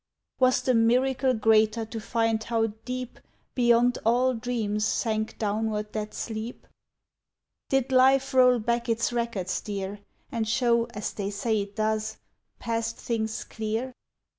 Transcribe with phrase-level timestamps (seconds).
[0.39, 3.19] "Was the miracle greater to find how deep
[3.53, 6.65] Beyond all dreams sank downward that sleep?
[7.69, 9.99] "Did life roll back its records, dear,
[10.31, 12.17] And show, as they say it does,
[12.57, 13.93] past things clear?